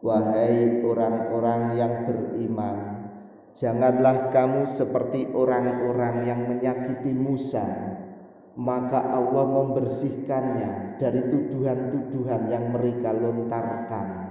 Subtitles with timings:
[0.00, 3.00] Wahai orang-orang yang beriman
[3.50, 7.66] Janganlah kamu seperti orang-orang yang menyakiti Musa.
[8.54, 14.30] Maka Allah membersihkannya dari tuduhan-tuduhan yang mereka lontarkan.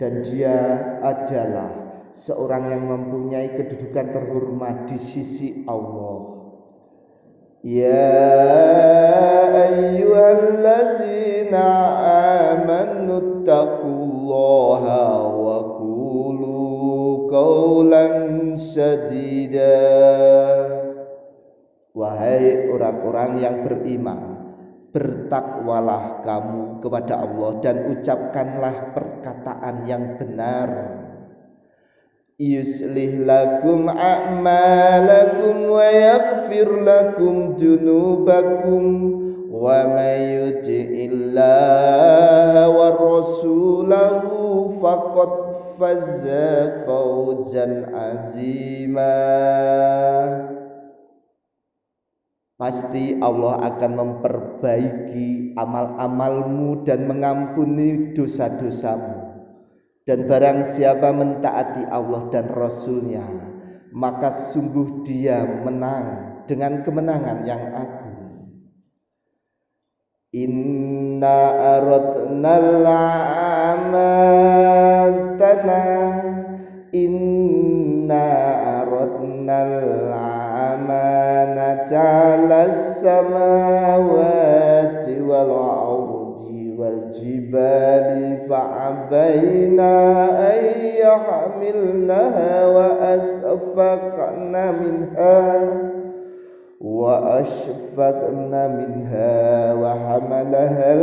[0.00, 1.68] Dan dia adalah
[2.10, 6.40] seorang yang mempunyai kedudukan terhormat di sisi Allah.
[7.60, 8.16] Ya
[9.52, 11.66] ayyuhallazina
[12.56, 13.99] amanu taqullaha
[14.84, 16.60] wa qulu
[17.28, 19.76] qawlan sadida.
[21.90, 24.30] Wahai orang-orang yang beriman
[24.90, 30.70] Bertakwalah kamu kepada Allah Dan ucapkanlah perkataan yang benar.
[32.40, 38.84] Yuslih lakum a'malakum wa yaghfir lakum dunubakum
[39.52, 41.99] wa may yuti'illaha wa rasulahu
[44.80, 45.32] faqad
[45.76, 49.16] fazza fawzan azima.
[52.56, 59.32] Pasti Allah akan memperbaiki amal-amalmu dan mengampuni dosa-dosamu.
[60.04, 63.50] Dan barang siapa mentaati Allah dan Rasulnya
[63.90, 68.18] maka sungguh dia menang dengan kemenangan yang agung.
[70.30, 74.49] Inna aradna al-amatana
[79.50, 81.18] al-amanata
[82.38, 84.00] ala samawati
[85.20, 85.50] wal
[86.80, 89.94] والجبال فعبينا
[90.52, 90.64] أن
[91.04, 95.46] يحملنها وأسفقن منها
[96.80, 100.94] وأشفقن منها وحملها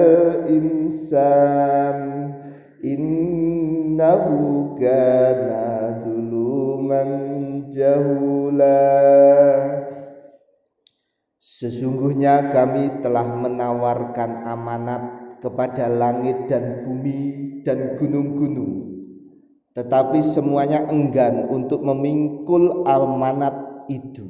[0.42, 1.98] الإنسان
[2.86, 4.26] إنه
[4.80, 5.50] كان
[6.06, 7.04] ظلوما
[7.72, 8.80] jahula
[11.58, 15.04] Sesungguhnya kami telah menawarkan amanat
[15.42, 18.94] kepada langit dan bumi dan gunung-gunung.
[19.74, 24.30] Tetapi semuanya enggan untuk memingkul amanat itu.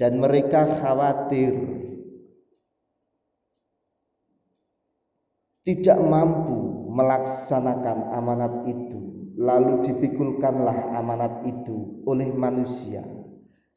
[0.00, 1.52] Dan mereka khawatir.
[5.68, 13.05] Tidak mampu melaksanakan amanat itu lalu dipikulkanlah amanat itu oleh manusia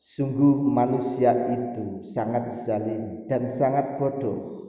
[0.00, 4.60] sungguh manusia itu sangat zalim dan sangat bodoh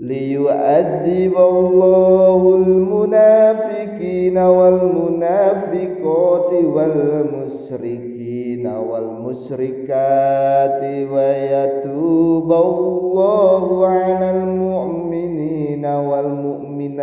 [0.00, 10.82] ليؤذب الله المنافقين والمنافقات والمشركين والمشركات
[11.12, 17.00] ويتوب الله على المؤمنين والمؤمنات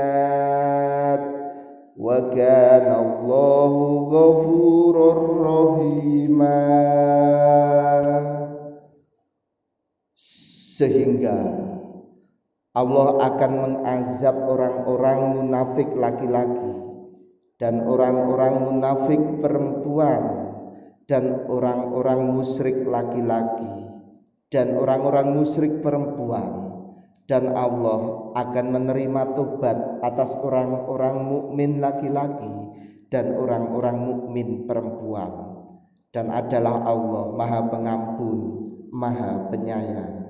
[2.02, 3.74] وكان الله
[4.14, 5.12] غفورا
[5.42, 6.60] رحيما
[10.78, 11.38] sehingga
[12.78, 16.74] Allah akan mengazab orang-orang munafik laki-laki
[17.58, 20.22] dan orang-orang munafik perempuan
[21.10, 23.90] dan orang-orang musyrik laki-laki
[24.54, 26.71] dan orang-orang musyrik perempuan
[27.31, 32.51] dan Allah akan menerima tobat atas orang-orang mukmin laki-laki
[33.13, 35.53] dan orang-orang mukmin perempuan
[36.13, 38.41] dan adalah Allah Maha Pengampun,
[38.93, 40.22] Maha Penyayang.